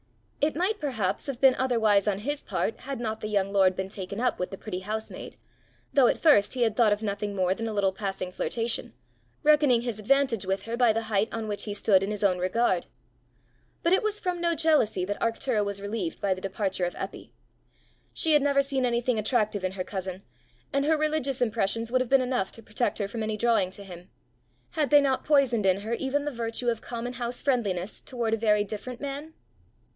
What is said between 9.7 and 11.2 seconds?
his advantage with her by the